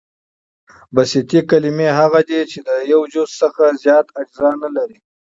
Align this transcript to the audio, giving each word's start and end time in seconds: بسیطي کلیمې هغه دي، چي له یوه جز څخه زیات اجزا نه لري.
بسیطي 0.95 1.39
کلیمې 1.49 1.87
هغه 1.99 2.19
دي، 2.29 2.39
چي 2.51 2.59
له 2.67 2.73
یوه 2.91 3.05
جز 3.13 3.29
څخه 3.41 3.63
زیات 3.83 4.07
اجزا 4.19 4.49
نه 4.63 4.69
لري. 4.75 4.97